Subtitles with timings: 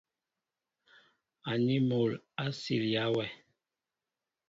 [1.51, 2.11] Aní mol
[2.43, 3.25] a silya wɛ.